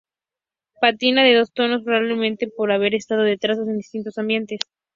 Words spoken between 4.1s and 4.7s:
ambientes.